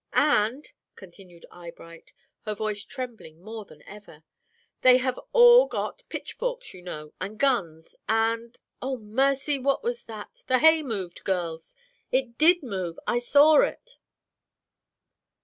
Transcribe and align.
"And," 0.13 0.67
continued 0.95 1.45
Eyebright, 1.51 2.11
her 2.45 2.55
voice 2.55 2.83
trembling 2.83 3.39
more 3.43 3.65
than 3.65 3.83
ever, 3.83 4.23
"they 4.81 4.97
have 4.97 5.19
all 5.31 5.67
got 5.67 6.01
pitchforks, 6.09 6.73
you 6.73 6.81
know, 6.81 7.13
and 7.21 7.37
guns, 7.37 7.95
and 8.09 8.59
oh, 8.81 8.97
mercy! 8.97 9.59
what 9.59 9.83
was 9.83 10.05
that? 10.05 10.41
The 10.47 10.57
hay 10.57 10.81
moved, 10.81 11.23
girls, 11.23 11.75
it 12.11 12.39
did 12.39 12.63
move, 12.63 12.97
I 13.05 13.19
saw 13.19 13.57
it!" 13.59 13.97